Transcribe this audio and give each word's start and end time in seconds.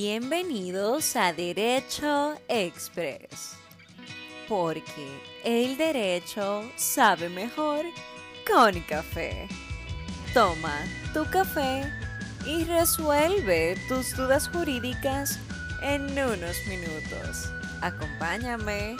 Bienvenidos 0.00 1.16
a 1.16 1.32
Derecho 1.32 2.34
Express, 2.46 3.56
porque 4.48 5.08
el 5.44 5.76
derecho 5.76 6.62
sabe 6.76 7.28
mejor 7.28 7.84
con 8.46 8.80
café. 8.82 9.48
Toma 10.32 10.84
tu 11.12 11.28
café 11.28 11.82
y 12.46 12.62
resuelve 12.62 13.76
tus 13.88 14.16
dudas 14.16 14.48
jurídicas 14.48 15.36
en 15.82 16.02
unos 16.12 16.56
minutos. 16.68 17.50
Acompáñame. 17.82 18.94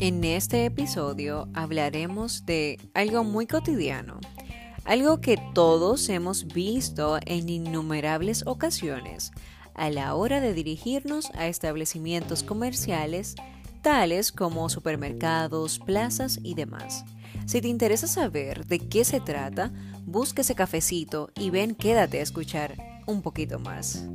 En 0.00 0.24
este 0.24 0.64
episodio 0.64 1.48
hablaremos 1.54 2.44
de 2.46 2.80
algo 2.94 3.22
muy 3.22 3.46
cotidiano 3.46 4.18
algo 4.88 5.20
que 5.20 5.36
todos 5.52 6.08
hemos 6.08 6.46
visto 6.46 7.18
en 7.26 7.50
innumerables 7.50 8.46
ocasiones 8.46 9.32
a 9.74 9.90
la 9.90 10.14
hora 10.14 10.40
de 10.40 10.54
dirigirnos 10.54 11.30
a 11.34 11.46
establecimientos 11.46 12.42
comerciales 12.42 13.34
tales 13.82 14.32
como 14.32 14.70
supermercados, 14.70 15.78
plazas 15.78 16.40
y 16.42 16.54
demás. 16.54 17.04
Si 17.44 17.60
te 17.60 17.68
interesa 17.68 18.06
saber 18.06 18.64
de 18.64 18.78
qué 18.78 19.04
se 19.04 19.20
trata, 19.20 19.72
busca 20.06 20.40
ese 20.40 20.54
cafecito 20.54 21.28
y 21.38 21.50
ven, 21.50 21.74
quédate 21.74 22.20
a 22.20 22.22
escuchar 22.22 22.74
un 23.06 23.20
poquito 23.20 23.58
más. 23.58 24.06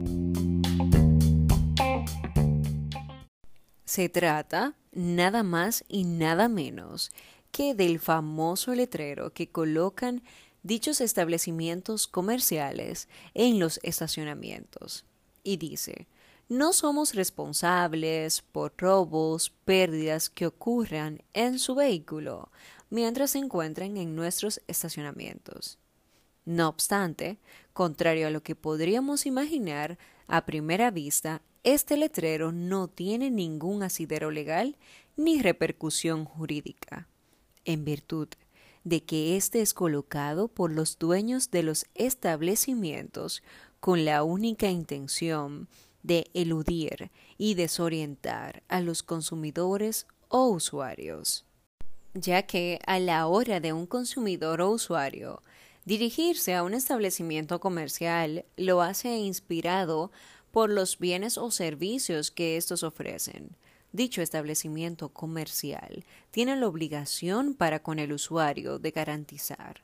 Se 3.86 4.10
trata 4.10 4.74
nada 4.92 5.44
más 5.44 5.84
y 5.88 6.04
nada 6.04 6.50
menos 6.50 7.12
que 7.52 7.76
del 7.76 8.00
famoso 8.00 8.74
letrero 8.74 9.34
que 9.34 9.52
colocan 9.52 10.24
dichos 10.64 11.02
establecimientos 11.02 12.08
comerciales 12.08 13.08
en 13.34 13.60
los 13.60 13.80
estacionamientos. 13.84 15.06
Y 15.44 15.58
dice, 15.58 16.08
no 16.50 16.74
somos 16.74 17.14
responsables 17.14 18.42
por 18.42 18.74
robos, 18.78 19.52
pérdidas 19.66 20.30
que 20.30 20.48
ocurran 20.48 21.22
en 21.34 21.60
su 21.60 21.76
vehículo 21.76 22.50
mientras 22.90 23.32
se 23.32 23.40
encuentren 23.40 23.98
en 23.98 24.16
nuestros 24.16 24.62
estacionamientos. 24.68 25.80
No 26.46 26.70
obstante, 26.70 27.40
contrario 27.74 28.28
a 28.28 28.30
lo 28.30 28.44
que 28.44 28.56
podríamos 28.56 29.26
imaginar 29.26 29.98
a 30.28 30.46
primera 30.46 30.92
vista, 30.92 31.42
este 31.64 31.96
letrero 31.98 32.52
no 32.52 32.90
tiene 32.90 33.32
ningún 33.32 33.84
asidero 33.84 34.30
legal 34.30 34.78
ni 35.16 35.42
repercusión 35.42 36.26
jurídica, 36.26 37.08
en 37.66 37.86
virtud 37.86 38.28
de 38.84 39.04
que 39.04 39.38
éste 39.38 39.62
es 39.62 39.74
colocado 39.74 40.48
por 40.48 40.72
los 40.72 40.98
dueños 41.00 41.52
de 41.52 41.64
los 41.64 41.86
establecimientos 41.96 43.44
con 43.80 44.06
la 44.06 44.24
única 44.24 44.70
intención 44.70 45.68
de 46.04 46.30
eludir 46.34 47.12
y 47.38 47.54
desorientar 47.56 48.64
a 48.68 48.82
los 48.82 49.04
consumidores 49.04 50.06
o 50.28 50.48
usuarios, 50.48 51.46
ya 52.14 52.44
que 52.44 52.80
a 52.86 53.00
la 53.00 53.28
hora 53.28 53.60
de 53.60 53.74
un 53.74 53.86
consumidor 53.86 54.62
o 54.62 54.70
usuario 54.70 55.42
dirigirse 55.86 56.56
a 56.56 56.64
un 56.64 56.74
establecimiento 56.74 57.60
comercial 57.60 58.46
lo 58.58 58.82
hace 58.82 59.18
inspirado 59.18 60.12
por 60.52 60.70
los 60.70 61.00
bienes 61.00 61.38
o 61.38 61.52
servicios 61.52 62.32
que 62.32 62.58
estos 62.58 62.84
ofrecen, 62.84 63.56
dicho 63.94 64.22
establecimiento 64.22 65.10
comercial 65.10 66.04
tiene 66.32 66.58
la 66.58 66.68
obligación 66.68 67.54
para 67.54 67.82
con 67.82 68.00
el 68.00 68.12
usuario 68.12 68.80
de 68.80 68.92
garantizar 68.92 69.82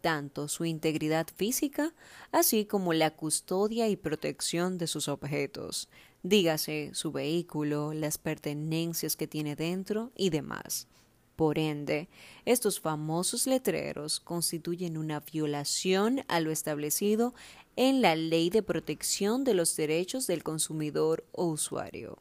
tanto 0.00 0.48
su 0.48 0.64
integridad 0.64 1.26
física, 1.36 1.94
así 2.32 2.64
como 2.64 2.92
la 2.92 3.10
custodia 3.10 3.88
y 3.88 3.96
protección 3.96 4.78
de 4.78 4.86
sus 4.86 5.08
objetos, 5.08 5.88
dígase 6.22 6.90
su 6.94 7.12
vehículo, 7.12 7.92
las 7.92 8.18
pertenencias 8.18 9.16
que 9.16 9.26
tiene 9.26 9.56
dentro 9.56 10.10
y 10.16 10.30
demás. 10.30 10.88
Por 11.36 11.58
ende, 11.58 12.08
estos 12.44 12.80
famosos 12.80 13.46
letreros 13.46 14.20
constituyen 14.20 14.98
una 14.98 15.20
violación 15.20 16.22
a 16.28 16.40
lo 16.40 16.50
establecido 16.50 17.34
en 17.76 18.02
la 18.02 18.14
Ley 18.14 18.50
de 18.50 18.62
Protección 18.62 19.44
de 19.44 19.54
los 19.54 19.74
Derechos 19.74 20.26
del 20.26 20.42
Consumidor 20.42 21.24
o 21.32 21.46
Usuario 21.46 22.18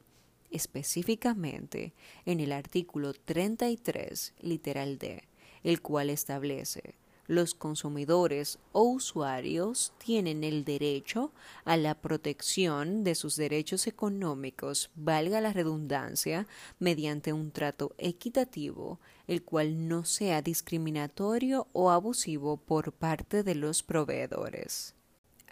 específicamente 0.51 1.93
en 2.25 2.39
el 2.39 2.51
artículo 2.51 3.13
33, 3.13 4.33
literal 4.41 4.97
D, 4.97 5.23
el 5.63 5.81
cual 5.81 6.09
establece 6.09 6.95
los 7.29 7.53
consumidores 7.53 8.57
o 8.71 8.81
usuarios 8.81 9.93
tienen 9.99 10.43
el 10.43 10.65
derecho 10.65 11.31
a 11.63 11.77
la 11.77 11.93
protección 11.93 13.03
de 13.03 13.13
sus 13.13 13.35
derechos 13.35 13.85
económicos, 13.85 14.89
valga 14.95 15.39
la 15.39 15.53
redundancia, 15.53 16.47
mediante 16.79 17.31
un 17.31 17.51
trato 17.51 17.93
equitativo, 17.99 18.99
el 19.27 19.43
cual 19.43 19.87
no 19.87 20.05
sea 20.05 20.41
discriminatorio 20.41 21.67
o 21.71 21.91
abusivo 21.91 22.57
por 22.57 22.93
parte 22.93 23.43
de 23.43 23.53
los 23.53 23.83
proveedores, 23.83 24.95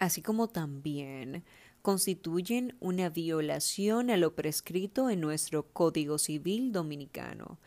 así 0.00 0.20
como 0.20 0.48
también 0.48 1.44
constituyen 1.82 2.76
una 2.80 3.08
violación 3.08 4.10
a 4.10 4.16
lo 4.16 4.34
prescrito 4.34 5.10
en 5.10 5.20
nuestro 5.20 5.72
Código 5.72 6.18
Civil 6.18 6.72
Dominicano, 6.72 7.58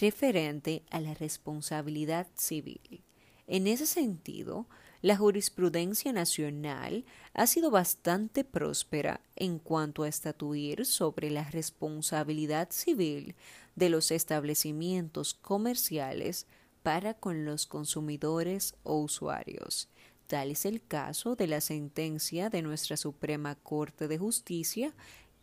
referente 0.00 0.82
a 0.90 1.00
la 1.00 1.14
responsabilidad 1.14 2.26
civil. 2.34 3.02
En 3.46 3.66
ese 3.66 3.86
sentido, 3.86 4.66
la 5.02 5.16
jurisprudencia 5.16 6.12
nacional 6.12 7.04
ha 7.32 7.46
sido 7.46 7.70
bastante 7.70 8.44
próspera 8.44 9.22
en 9.34 9.58
cuanto 9.58 10.02
a 10.02 10.08
estatuir 10.08 10.84
sobre 10.84 11.30
la 11.30 11.44
responsabilidad 11.50 12.68
civil 12.70 13.34
de 13.76 13.88
los 13.88 14.10
establecimientos 14.10 15.34
comerciales 15.34 16.46
para 16.82 17.14
con 17.14 17.44
los 17.44 17.66
consumidores 17.66 18.74
o 18.82 19.00
usuarios, 19.00 19.88
Tal 20.30 20.52
es 20.52 20.64
el 20.64 20.80
caso 20.80 21.34
de 21.34 21.48
la 21.48 21.60
sentencia 21.60 22.50
de 22.50 22.62
nuestra 22.62 22.96
Suprema 22.96 23.56
Corte 23.56 24.06
de 24.06 24.16
Justicia 24.16 24.94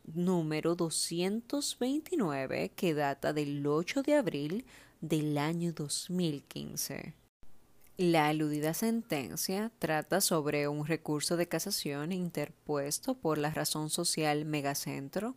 número 0.05 0.75
229 0.75 2.71
que 2.73 2.93
data 2.93 3.33
del 3.33 3.67
8 3.67 4.01
de 4.03 4.15
abril 4.15 4.65
del 5.01 5.37
año 5.37 5.73
2015. 5.73 7.15
La 7.97 8.29
aludida 8.29 8.73
sentencia 8.73 9.73
trata 9.77 10.21
sobre 10.21 10.69
un 10.69 10.87
recurso 10.87 11.35
de 11.35 11.49
casación 11.49 12.13
interpuesto 12.13 13.15
por 13.15 13.37
la 13.37 13.49
razón 13.49 13.89
social 13.89 14.45
Megacentro 14.45 15.35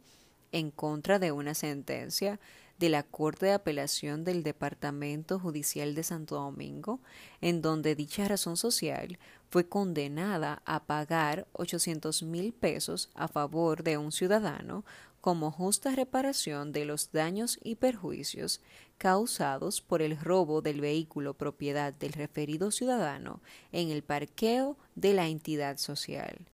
en 0.52 0.70
contra 0.70 1.18
de 1.18 1.32
una 1.32 1.54
sentencia 1.54 2.38
de 2.80 2.88
la 2.88 3.02
Corte 3.02 3.46
de 3.46 3.52
Apelación 3.52 4.24
del 4.24 4.42
Departamento 4.42 5.38
Judicial 5.38 5.94
de 5.94 6.02
Santo 6.02 6.36
Domingo, 6.36 7.00
en 7.42 7.60
donde 7.60 7.94
dicha 7.94 8.26
razón 8.26 8.56
social 8.56 9.18
fue 9.50 9.68
condenada 9.68 10.62
a 10.64 10.84
pagar 10.86 11.46
800 11.52 12.22
mil 12.22 12.54
pesos 12.54 13.10
a 13.14 13.28
favor 13.28 13.82
de 13.82 13.98
un 13.98 14.12
ciudadano 14.12 14.86
como 15.20 15.50
justa 15.50 15.94
reparación 15.94 16.72
de 16.72 16.86
los 16.86 17.12
daños 17.12 17.58
y 17.62 17.74
perjuicios 17.74 18.62
causados 18.96 19.82
por 19.82 20.00
el 20.00 20.18
robo 20.18 20.62
del 20.62 20.80
vehículo 20.80 21.34
propiedad 21.34 21.92
del 21.92 22.14
referido 22.14 22.70
ciudadano 22.70 23.42
en 23.72 23.90
el 23.90 24.02
parqueo 24.02 24.78
de 24.94 25.12
la 25.12 25.28
entidad 25.28 25.76
social. 25.76 26.46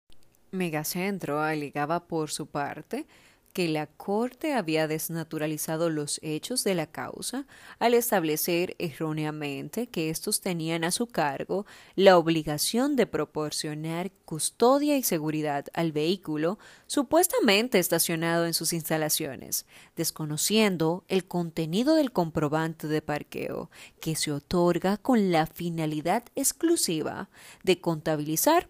Megacentro 0.53 1.43
alegaba 1.43 2.07
por 2.07 2.31
su 2.31 2.47
parte 2.47 3.07
que 3.55 3.69
la 3.69 3.87
Corte 3.87 4.53
había 4.53 4.89
desnaturalizado 4.89 5.89
los 5.89 6.19
hechos 6.23 6.65
de 6.65 6.75
la 6.75 6.89
causa 6.89 7.47
al 7.79 7.95
establecer 7.95 8.75
erróneamente 8.79 9.87
que 9.87 10.11
estos 10.11 10.41
tenían 10.41 10.83
a 10.83 10.91
su 10.91 11.07
cargo 11.07 11.65
la 11.95 12.19
obligación 12.19 12.97
de 12.97 13.07
proporcionar 13.07 14.11
custodia 14.25 14.97
y 14.97 15.05
seguridad 15.05 15.67
al 15.73 15.93
vehículo 15.93 16.59
supuestamente 16.89 17.79
estacionado 17.79 18.45
en 18.45 18.55
sus 18.55 18.73
instalaciones, 18.73 19.67
desconociendo 19.95 21.05
el 21.07 21.25
contenido 21.25 21.95
del 21.95 22.11
comprobante 22.11 22.89
de 22.89 23.03
parqueo 23.03 23.71
que 24.01 24.17
se 24.17 24.33
otorga 24.33 24.97
con 24.97 25.31
la 25.31 25.47
finalidad 25.47 26.25
exclusiva 26.35 27.31
de 27.63 27.81
contabilizar 27.81 28.69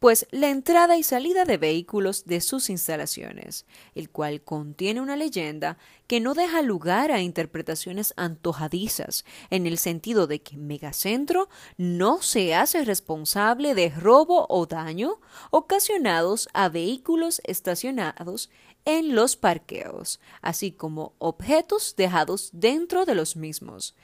pues 0.00 0.26
la 0.30 0.48
entrada 0.48 0.96
y 0.96 1.02
salida 1.02 1.44
de 1.44 1.58
vehículos 1.58 2.24
de 2.24 2.40
sus 2.40 2.70
instalaciones, 2.70 3.66
el 3.94 4.08
cual 4.08 4.40
contiene 4.40 5.02
una 5.02 5.14
leyenda 5.14 5.76
que 6.06 6.20
no 6.20 6.32
deja 6.32 6.62
lugar 6.62 7.12
a 7.12 7.20
interpretaciones 7.20 8.14
antojadizas, 8.16 9.26
en 9.50 9.66
el 9.66 9.76
sentido 9.76 10.26
de 10.26 10.40
que 10.40 10.56
Megacentro 10.56 11.50
no 11.76 12.22
se 12.22 12.54
hace 12.54 12.82
responsable 12.82 13.74
de 13.74 13.90
robo 13.90 14.46
o 14.48 14.64
daño 14.64 15.20
ocasionados 15.50 16.48
a 16.54 16.70
vehículos 16.70 17.42
estacionados 17.44 18.48
en 18.86 19.14
los 19.14 19.36
parqueos, 19.36 20.18
así 20.40 20.72
como 20.72 21.12
objetos 21.18 21.94
dejados 21.94 22.48
dentro 22.54 23.04
de 23.04 23.14
los 23.14 23.36
mismos. 23.36 23.94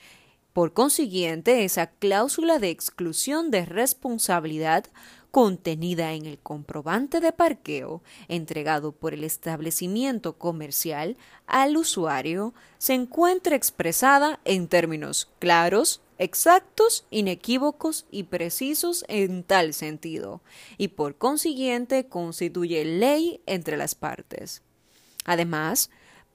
Por 0.53 0.73
consiguiente, 0.73 1.65
esa 1.65 1.87
cláusula 1.87 2.59
de 2.59 2.71
exclusión 2.71 3.51
de 3.51 3.67
responsabilidad 3.67 4.87
contenida 5.37 6.15
en 6.15 6.25
el 6.25 6.39
comprobante 6.39 7.21
de 7.21 7.31
parqueo 7.31 8.03
entregado 8.27 8.93
por 8.93 9.13
el 9.13 9.23
establecimiento 9.23 10.39
comercial 10.39 11.19
al 11.47 11.77
usuario 11.77 12.55
se 12.79 12.95
encuentra 12.95 13.55
expresada 13.55 14.41
en 14.47 14.67
términos 14.67 15.31
claros, 15.39 16.01
exactos, 16.17 17.05
inequívocos 17.11 18.07
y 18.11 18.23
precisos 18.23 19.05
en 19.09 19.43
tal 19.43 19.75
sentido, 19.75 20.41
y 20.79 20.89
por 20.89 21.17
consiguiente 21.19 22.07
constituye 22.07 22.87
ley 22.87 23.43
entre 23.45 23.77
las 23.77 23.95
partes. 23.95 24.63
Además, 25.27 25.91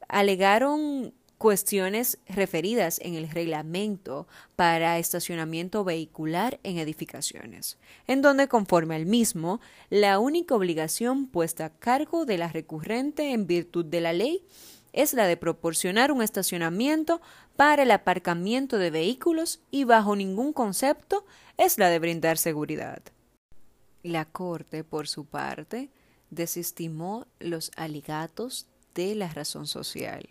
alegaron 0.10 1.16
cuestiones 1.42 2.20
referidas 2.28 3.00
en 3.02 3.16
el 3.16 3.28
reglamento 3.28 4.28
para 4.56 5.00
estacionamiento 5.00 5.84
vehicular 5.84 6.60
en 6.62 6.78
edificaciones, 6.78 7.80
en 8.06 8.22
donde 8.22 8.48
conforme 8.48 8.94
al 8.94 9.08
mismo, 9.08 9.60
la 9.90 10.20
única 10.20 10.54
obligación 10.54 11.26
puesta 11.26 11.66
a 11.66 11.70
cargo 11.72 12.26
de 12.26 12.38
la 12.38 12.50
recurrente 12.50 13.32
en 13.32 13.48
virtud 13.48 13.86
de 13.86 14.02
la 14.02 14.14
ley 14.14 14.46
es 14.94 15.16
la 15.16 15.26
de 15.26 15.36
proporcionar 15.36 16.12
un 16.12 16.22
estacionamiento 16.22 17.22
para 17.56 17.82
el 17.82 17.90
aparcamiento 17.90 18.78
de 18.78 18.92
vehículos 18.92 19.62
y 19.72 19.84
bajo 19.84 20.16
ningún 20.16 20.54
concepto 20.54 21.26
es 21.58 21.80
la 21.80 21.90
de 21.90 21.98
brindar 21.98 22.38
seguridad. 22.38 23.02
La 24.04 24.26
Corte, 24.26 24.84
por 24.84 25.08
su 25.08 25.26
parte, 25.26 25.90
desestimó 26.30 27.26
los 27.40 27.72
aligatos 27.78 28.68
de 28.94 29.16
la 29.16 29.28
razón 29.30 29.66
social 29.66 30.30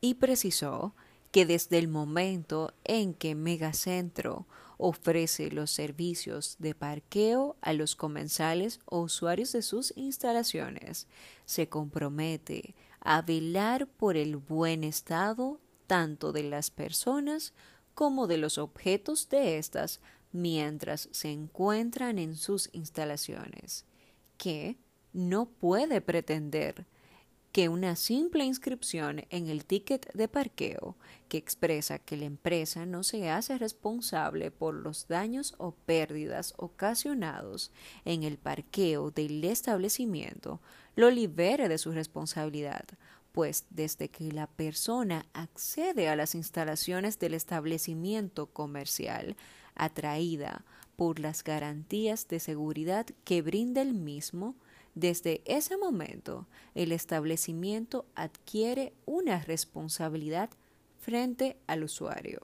y 0.00 0.14
precisó 0.14 0.94
que 1.30 1.46
desde 1.46 1.78
el 1.78 1.88
momento 1.88 2.72
en 2.84 3.14
que 3.14 3.34
Megacentro 3.34 4.46
ofrece 4.78 5.50
los 5.50 5.70
servicios 5.70 6.56
de 6.58 6.74
parqueo 6.74 7.56
a 7.60 7.72
los 7.72 7.94
comensales 7.94 8.80
o 8.86 9.00
usuarios 9.00 9.52
de 9.52 9.62
sus 9.62 9.92
instalaciones, 9.96 11.06
se 11.44 11.68
compromete 11.68 12.74
a 13.00 13.22
velar 13.22 13.86
por 13.86 14.16
el 14.16 14.36
buen 14.36 14.82
estado 14.84 15.60
tanto 15.86 16.32
de 16.32 16.44
las 16.44 16.70
personas 16.70 17.52
como 17.94 18.26
de 18.26 18.38
los 18.38 18.56
objetos 18.56 19.28
de 19.28 19.58
éstas 19.58 20.00
mientras 20.32 21.08
se 21.12 21.30
encuentran 21.30 22.18
en 22.18 22.36
sus 22.36 22.70
instalaciones, 22.72 23.84
que 24.38 24.78
no 25.12 25.46
puede 25.46 26.00
pretender 26.00 26.86
que 27.52 27.68
una 27.68 27.96
simple 27.96 28.44
inscripción 28.44 29.24
en 29.30 29.48
el 29.48 29.64
ticket 29.64 30.12
de 30.12 30.28
parqueo 30.28 30.96
que 31.28 31.38
expresa 31.38 31.98
que 31.98 32.16
la 32.16 32.26
empresa 32.26 32.86
no 32.86 33.02
se 33.02 33.28
hace 33.30 33.58
responsable 33.58 34.50
por 34.50 34.74
los 34.74 35.08
daños 35.08 35.54
o 35.58 35.72
pérdidas 35.72 36.54
ocasionados 36.56 37.72
en 38.04 38.22
el 38.22 38.38
parqueo 38.38 39.10
del 39.10 39.42
establecimiento 39.44 40.60
lo 40.96 41.10
libere 41.10 41.68
de 41.68 41.78
su 41.78 41.92
responsabilidad, 41.92 42.84
pues 43.32 43.66
desde 43.70 44.08
que 44.08 44.32
la 44.32 44.46
persona 44.46 45.26
accede 45.32 46.08
a 46.08 46.16
las 46.16 46.34
instalaciones 46.34 47.18
del 47.18 47.34
establecimiento 47.34 48.46
comercial 48.46 49.36
atraída 49.74 50.64
por 50.96 51.18
las 51.20 51.42
garantías 51.42 52.28
de 52.28 52.40
seguridad 52.40 53.06
que 53.24 53.40
brinda 53.40 53.80
el 53.80 53.94
mismo, 53.94 54.56
desde 54.94 55.42
ese 55.44 55.76
momento, 55.76 56.46
el 56.74 56.92
establecimiento 56.92 58.06
adquiere 58.14 58.92
una 59.06 59.40
responsabilidad 59.40 60.50
frente 60.98 61.56
al 61.66 61.84
usuario, 61.84 62.40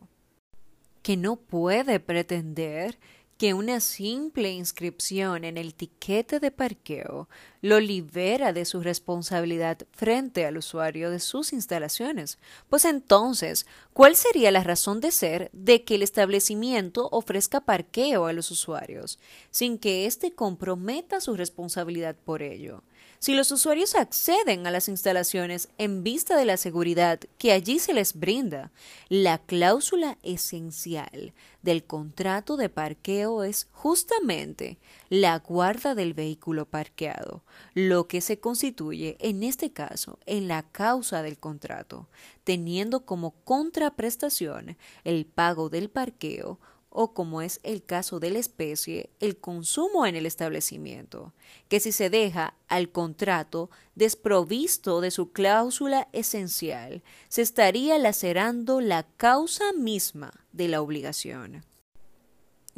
que 1.02 1.16
no 1.16 1.36
puede 1.36 2.00
pretender 2.00 2.98
que 3.38 3.52
una 3.52 3.80
simple 3.80 4.50
inscripción 4.52 5.44
en 5.44 5.58
el 5.58 5.74
tiquete 5.74 6.40
de 6.40 6.50
parqueo 6.50 7.28
lo 7.60 7.80
libera 7.80 8.52
de 8.52 8.64
su 8.64 8.80
responsabilidad 8.80 9.78
frente 9.92 10.46
al 10.46 10.56
usuario 10.56 11.10
de 11.10 11.20
sus 11.20 11.52
instalaciones. 11.52 12.38
Pues 12.70 12.84
entonces, 12.84 13.66
¿cuál 13.92 14.16
sería 14.16 14.50
la 14.50 14.62
razón 14.62 15.00
de 15.00 15.10
ser 15.10 15.50
de 15.52 15.84
que 15.84 15.96
el 15.96 16.02
establecimiento 16.02 17.08
ofrezca 17.12 17.60
parqueo 17.60 18.26
a 18.26 18.32
los 18.32 18.50
usuarios 18.50 19.18
sin 19.50 19.78
que 19.78 20.06
éste 20.06 20.32
comprometa 20.32 21.20
su 21.20 21.36
responsabilidad 21.36 22.16
por 22.16 22.42
ello? 22.42 22.82
Si 23.18 23.34
los 23.34 23.50
usuarios 23.50 23.94
acceden 23.94 24.66
a 24.66 24.70
las 24.70 24.88
instalaciones 24.88 25.68
en 25.78 26.02
vista 26.02 26.36
de 26.36 26.44
la 26.44 26.56
seguridad 26.56 27.18
que 27.38 27.52
allí 27.52 27.78
se 27.78 27.94
les 27.94 28.14
brinda, 28.14 28.72
la 29.08 29.38
cláusula 29.38 30.18
esencial 30.22 31.32
del 31.66 31.84
contrato 31.84 32.56
de 32.56 32.68
parqueo 32.68 33.42
es 33.42 33.66
justamente 33.72 34.78
la 35.08 35.40
guarda 35.40 35.96
del 35.96 36.14
vehículo 36.14 36.64
parqueado, 36.64 37.42
lo 37.74 38.06
que 38.06 38.20
se 38.20 38.38
constituye 38.38 39.16
en 39.18 39.42
este 39.42 39.72
caso 39.72 40.20
en 40.26 40.46
la 40.46 40.62
causa 40.62 41.22
del 41.22 41.38
contrato, 41.38 42.08
teniendo 42.44 43.04
como 43.04 43.32
contraprestación 43.42 44.78
el 45.02 45.26
pago 45.26 45.68
del 45.68 45.90
parqueo 45.90 46.60
o 46.98 47.12
como 47.12 47.42
es 47.42 47.60
el 47.62 47.84
caso 47.84 48.20
de 48.20 48.30
la 48.30 48.38
especie, 48.38 49.10
el 49.20 49.36
consumo 49.36 50.06
en 50.06 50.16
el 50.16 50.24
establecimiento, 50.24 51.34
que 51.68 51.78
si 51.78 51.92
se 51.92 52.08
deja 52.08 52.54
al 52.68 52.88
contrato 52.90 53.68
desprovisto 53.94 55.02
de 55.02 55.10
su 55.10 55.30
cláusula 55.30 56.08
esencial, 56.14 57.02
se 57.28 57.42
estaría 57.42 57.98
lacerando 57.98 58.80
la 58.80 59.02
causa 59.18 59.74
misma 59.74 60.32
de 60.52 60.68
la 60.68 60.80
obligación 60.80 61.64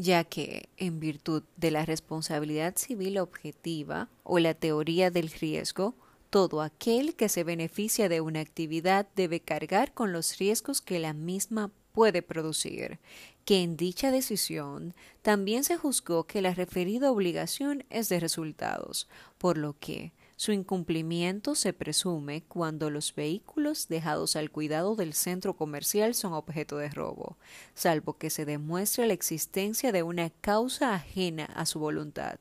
ya 0.01 0.23
que, 0.23 0.69
en 0.77 1.01
virtud 1.01 1.43
de 1.57 1.73
la 1.73 1.85
responsabilidad 1.85 2.77
civil 2.77 3.19
objetiva 3.19 4.09
o 4.23 4.39
la 4.39 4.55
teoría 4.55 5.11
del 5.11 5.29
riesgo, 5.29 5.97
todo 6.31 6.63
aquel 6.63 7.17
que 7.17 7.29
se 7.29 7.43
beneficia 7.43 8.09
de 8.09 8.21
una 8.21 8.39
actividad 8.39 9.09
debe 9.17 9.41
cargar 9.41 9.93
con 9.93 10.13
los 10.13 10.39
riesgos 10.39 10.81
que 10.81 11.01
la 11.01 11.15
misma 11.15 11.73
puede 11.99 12.23
producir, 12.23 13.01
que 13.49 13.63
en 13.63 13.79
dicha 13.79 14.11
decisión 14.11 14.95
también 15.23 15.65
se 15.65 15.79
juzgó 15.79 16.27
que 16.27 16.43
la 16.43 16.53
referida 16.53 17.11
obligación 17.11 17.83
es 17.89 18.11
de 18.11 18.21
resultados, 18.21 19.09
por 19.39 19.57
lo 19.57 19.73
que 19.79 20.13
su 20.37 20.53
incumplimiento 20.53 21.55
se 21.55 21.73
presume 21.73 22.43
cuando 22.43 22.91
los 22.91 23.15
vehículos 23.15 23.89
dejados 23.89 24.37
al 24.37 24.51
cuidado 24.51 24.97
del 24.97 25.15
centro 25.15 25.57
comercial 25.57 26.15
son 26.15 26.35
objeto 26.35 26.77
de 26.77 26.91
robo, 26.91 27.39
salvo 27.73 28.19
que 28.19 28.29
se 28.29 28.45
demuestre 28.45 29.07
la 29.07 29.15
existencia 29.15 29.93
de 29.93 30.03
una 30.03 30.29
causa 30.29 30.93
ajena 30.93 31.47
a 31.47 31.65
su 31.65 31.79
voluntad 31.79 32.39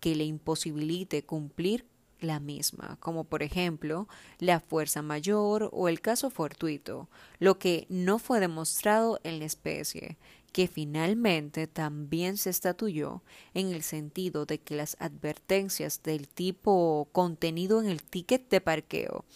que 0.00 0.14
le 0.14 0.24
imposibilite 0.24 1.22
cumplir 1.22 1.84
la 2.20 2.40
misma, 2.40 2.96
como 3.00 3.24
por 3.24 3.42
ejemplo 3.42 4.08
la 4.38 4.60
fuerza 4.60 5.02
mayor 5.02 5.68
o 5.72 5.88
el 5.88 6.00
caso 6.00 6.30
fortuito, 6.30 7.08
lo 7.38 7.58
que 7.58 7.86
no 7.88 8.18
fue 8.18 8.40
demostrado 8.40 9.20
en 9.22 9.38
la 9.38 9.44
especie, 9.44 10.16
que 10.56 10.68
finalmente 10.68 11.66
también 11.66 12.38
se 12.38 12.48
estatuyó 12.48 13.22
en 13.52 13.72
el 13.72 13.82
sentido 13.82 14.46
de 14.46 14.58
que 14.58 14.74
las 14.74 14.96
advertencias 15.00 16.02
del 16.02 16.28
tipo 16.28 17.10
contenido 17.12 17.82
en 17.82 17.90
el 17.90 18.02
ticket 18.02 18.48
de 18.48 18.62
parqueo, 18.62 19.26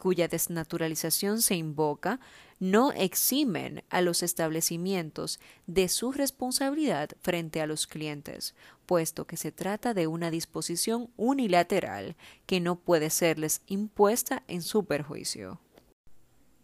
cuya 0.00 0.28
desnaturalización 0.28 1.42
se 1.42 1.56
invoca, 1.56 2.20
no 2.58 2.90
eximen 2.92 3.84
a 3.90 4.00
los 4.00 4.22
establecimientos 4.22 5.40
de 5.66 5.90
su 5.90 6.10
responsabilidad 6.10 7.10
frente 7.20 7.60
a 7.60 7.66
los 7.66 7.86
clientes, 7.86 8.54
puesto 8.86 9.26
que 9.26 9.36
se 9.36 9.52
trata 9.52 9.92
de 9.92 10.06
una 10.06 10.30
disposición 10.30 11.10
unilateral 11.18 12.16
que 12.46 12.60
no 12.60 12.76
puede 12.76 13.10
serles 13.10 13.60
impuesta 13.66 14.42
en 14.48 14.62
su 14.62 14.86
perjuicio. 14.86 15.60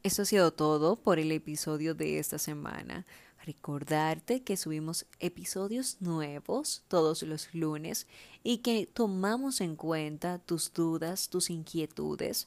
Eso 0.02 0.22
ha 0.22 0.24
sido 0.24 0.50
todo 0.52 0.96
por 0.96 1.18
el 1.18 1.30
episodio 1.30 1.94
de 1.94 2.18
esta 2.18 2.38
semana. 2.38 3.04
Recordarte 3.48 4.42
que 4.42 4.58
subimos 4.58 5.06
episodios 5.20 5.96
nuevos 6.02 6.82
todos 6.86 7.22
los 7.22 7.54
lunes 7.54 8.06
y 8.42 8.58
que 8.58 8.84
tomamos 8.84 9.62
en 9.62 9.74
cuenta 9.74 10.38
tus 10.38 10.70
dudas, 10.74 11.30
tus 11.30 11.48
inquietudes, 11.48 12.46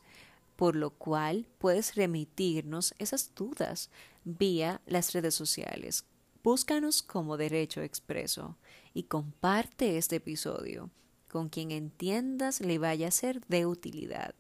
por 0.56 0.76
lo 0.76 0.92
cual 0.92 1.48
puedes 1.58 1.96
remitirnos 1.96 2.94
esas 3.00 3.34
dudas 3.34 3.90
vía 4.26 4.80
las 4.86 5.12
redes 5.14 5.34
sociales. 5.34 6.06
Búscanos 6.44 7.02
como 7.02 7.36
Derecho 7.36 7.82
Expreso 7.82 8.56
y 8.94 9.02
comparte 9.02 9.98
este 9.98 10.18
episodio 10.18 10.92
con 11.28 11.50
quien 11.50 11.72
entiendas 11.72 12.62
le 12.62 12.78
vaya 12.78 13.08
a 13.08 13.12
ser 13.12 13.44
de 13.48 13.66
utilidad. 13.66 14.36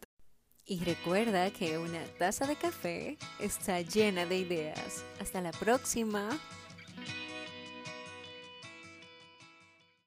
Y 0.71 0.79
recuerda 0.85 1.51
que 1.51 1.77
una 1.77 2.01
taza 2.17 2.47
de 2.47 2.55
café 2.55 3.17
está 3.41 3.81
llena 3.81 4.25
de 4.25 4.37
ideas. 4.37 5.03
Hasta 5.19 5.41
la 5.41 5.51
próxima. 5.51 6.29